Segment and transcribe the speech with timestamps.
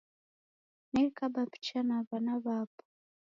[0.93, 2.83] Nekaba picha na w'ana w'apo